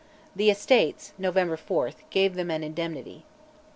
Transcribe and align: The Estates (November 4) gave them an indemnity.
The 0.35 0.49
Estates 0.49 1.13
(November 1.19 1.55
4) 1.55 1.91
gave 2.09 2.33
them 2.33 2.49
an 2.49 2.63
indemnity. 2.63 3.23